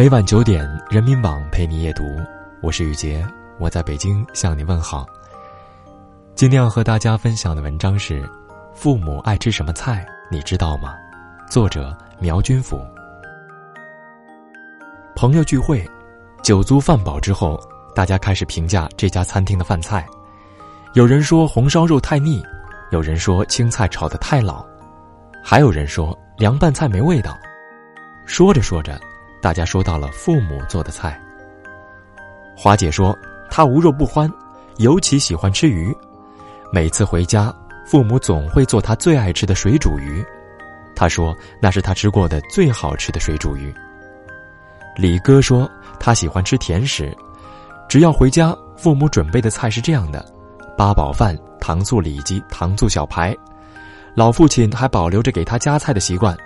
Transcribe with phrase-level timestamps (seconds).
[0.00, 2.18] 每晚九点，人民网陪你夜读，
[2.62, 3.22] 我是雨杰，
[3.58, 5.06] 我在北京向你问好。
[6.34, 8.26] 今天要和大家分享的文章是：
[8.72, 10.94] 父母爱吃什么菜，你知道吗？
[11.50, 12.80] 作者苗军甫。
[15.14, 15.86] 朋友聚会，
[16.42, 17.60] 酒足饭饱之后，
[17.94, 20.06] 大家开始评价这家餐厅的饭菜。
[20.94, 22.42] 有人说红烧肉太腻，
[22.90, 24.64] 有人说青菜炒的太老，
[25.44, 27.38] 还有人说凉拌菜没味道。
[28.24, 28.98] 说着说着，
[29.40, 31.20] 大家说到了父母做的菜。
[32.56, 33.16] 华姐说
[33.50, 34.30] 她无肉不欢，
[34.76, 35.96] 尤其喜欢吃鱼。
[36.72, 37.54] 每次回家，
[37.86, 40.24] 父母总会做她最爱吃的水煮鱼。
[40.94, 43.74] 她说那是她吃过的最好吃的水煮鱼。
[44.96, 47.16] 李哥说他喜欢吃甜食，
[47.88, 50.22] 只要回家，父母准备的菜是这样的：
[50.76, 53.34] 八宝饭、糖醋里脊、糖醋小排。
[54.14, 56.36] 老父亲还保留着给他夹菜的习惯。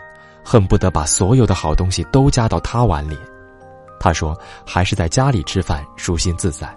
[0.44, 3.18] 恨不得把所有的好东西都加到他碗里，
[3.98, 6.72] 他说：“还是在家里吃饭舒心自在。”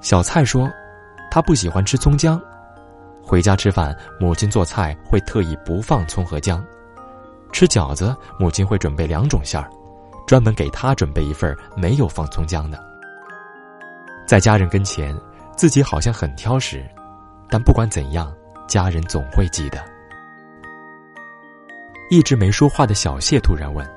[0.00, 0.70] 小蔡说
[1.30, 2.40] ：“他不喜欢吃葱姜，
[3.22, 6.64] 回家吃饭，母亲做菜会特意不放葱和姜。
[7.52, 9.68] 吃饺子，母亲会准备两种馅儿，
[10.26, 12.82] 专门给他准备一份没有放葱姜的。
[14.26, 15.14] 在家人跟前，
[15.56, 16.82] 自己好像很挑食，
[17.50, 18.32] 但不管怎样，
[18.66, 19.84] 家人总会记得。”
[22.12, 23.90] 一直没说话的小谢突然问：“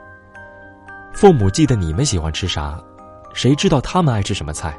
[1.13, 2.81] 父母记得你们喜欢吃啥？
[3.33, 4.73] 谁知道他们爱吃什么菜？”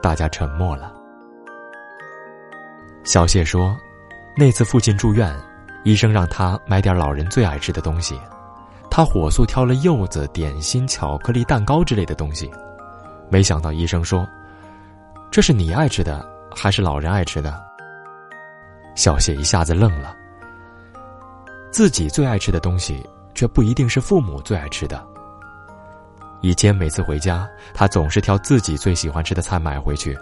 [0.00, 0.94] 大家沉默了。
[3.02, 3.76] 小谢说
[4.38, 5.34] ：“那次父亲住院，
[5.82, 8.16] 医生让他买点老人最爱吃的东西，
[8.88, 12.48] 他火速挑了柚子、点心、巧克力、蛋糕之类的东西。
[13.28, 14.24] 没想到医生说
[15.28, 16.24] ：‘这是你爱吃的，
[16.54, 17.60] 还是老人爱吃的？’”
[18.94, 20.18] 小谢一下子愣了。
[21.70, 25.06] 自己最爱吃的东西，却不一定是父母最爱吃的。
[26.40, 30.18] 以前每次回家，他总是挑自己最喜欢吃的菜买回去，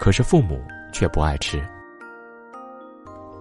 [0.00, 0.60] 可是父母
[0.92, 1.62] 却不爱吃。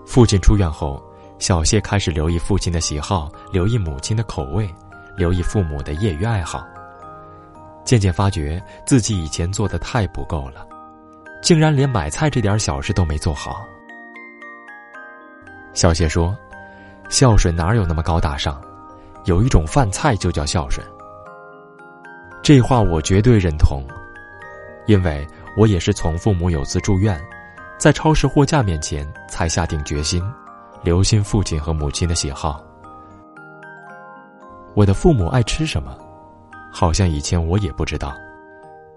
[0.06, 1.02] 父亲出院后，
[1.40, 4.72] 小谢开始留意父亲的喜好，留意母亲的口味，
[5.18, 6.64] 留意父母的业余爱好。
[7.84, 10.68] 渐渐发觉自己以前做的太不够了，
[11.42, 13.66] 竟然连买菜这点小事都没做好。
[15.74, 16.38] 小谢说。
[17.10, 18.62] 孝顺哪有那么高大上？
[19.26, 20.86] 有一种饭菜就叫孝顺。
[22.44, 23.84] 这话我绝对认同，
[24.86, 25.26] 因为
[25.58, 27.20] 我也是从父母有次住院，
[27.78, 30.24] 在超市货架面前才下定决心，
[30.84, 32.64] 留心父亲和母亲的喜好。
[34.76, 35.98] 我的父母爱吃什么，
[36.72, 38.14] 好像以前我也不知道，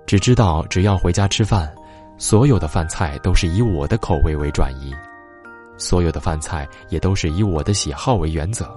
[0.04, 1.72] 只知道只要回家吃饭，
[2.18, 4.94] 所有的饭菜都是以我的口味为转移。
[5.78, 8.68] 所有的饭菜也都是以我的喜好为原则。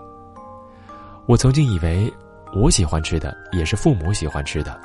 [1.26, 2.12] 我曾经以为
[2.54, 4.80] 我喜欢吃的也是父母喜欢吃的，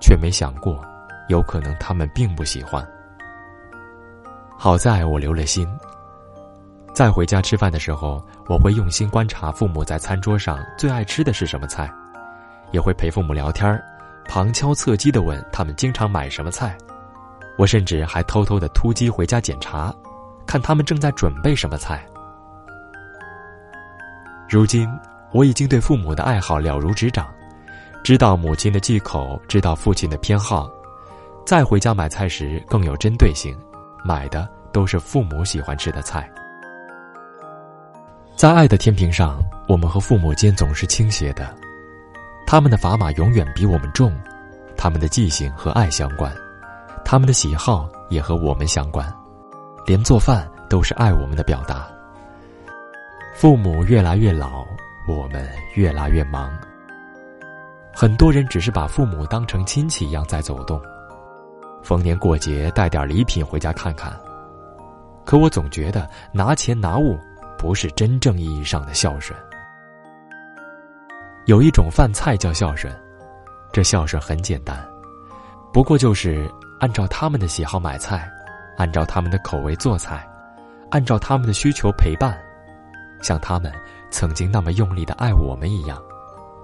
[0.00, 0.80] 却没想过，
[1.28, 2.86] 有可能他们并不喜欢。
[4.56, 5.68] 好在我留了心。
[6.94, 11.90] 再回家吃饭的时候，我会用心观察父母在餐桌上最爱吃的是什么菜，
[12.70, 13.82] 也会陪父母聊天儿
[14.26, 16.76] 旁敲侧击的问他们经常买什么菜。
[17.56, 19.94] 我甚至还偷偷的突击回家检查。
[20.46, 22.04] 看他们正在准备什么菜。
[24.48, 24.88] 如今
[25.32, 27.26] 我已经对父母的爱好了如指掌，
[28.04, 30.70] 知道母亲的忌口，知道父亲的偏好，
[31.46, 33.56] 再回家买菜时更有针对性，
[34.04, 36.30] 买的都是父母喜欢吃的菜。
[38.36, 41.54] 在爱的天平上，我们和父母间总是倾斜的，
[42.46, 44.12] 他们的砝码永远比我们重，
[44.76, 46.34] 他们的记性和爱相关，
[47.04, 49.21] 他们的喜好也和我们相关。
[49.86, 51.88] 连做饭都是爱我们的表达。
[53.34, 54.64] 父母越来越老，
[55.08, 56.52] 我们越来越忙。
[57.94, 60.80] 很多人只是把父母当成亲戚一样在走动，
[61.82, 64.18] 逢年过节带点礼品回家看看。
[65.24, 67.18] 可我总觉得拿钱拿物
[67.58, 69.38] 不是真正意义上的孝顺。
[71.46, 72.94] 有一种饭菜叫孝顺，
[73.72, 74.76] 这孝顺很简单，
[75.72, 76.48] 不过就是
[76.80, 78.30] 按照他们的喜好买菜。
[78.76, 80.26] 按照他们的口味做菜，
[80.90, 82.38] 按照他们的需求陪伴，
[83.20, 83.72] 像他们
[84.10, 86.02] 曾经那么用力的爱我们一样，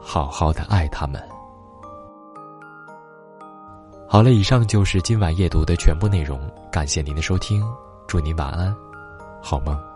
[0.00, 1.22] 好好的爱他们。
[4.06, 6.40] 好了，以上就是今晚夜读的全部内容，
[6.72, 7.62] 感谢您的收听，
[8.06, 8.74] 祝您晚安，
[9.42, 9.87] 好梦。